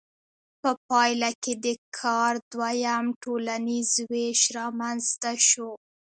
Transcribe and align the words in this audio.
په 0.61 0.71
پایله 0.87 1.31
کې 1.43 1.53
د 1.65 1.67
کار 1.99 2.33
دویم 2.51 3.05
ټولنیز 3.23 3.89
ویش 4.11 4.41
رامنځته 4.57 5.31
شو. 5.47 5.69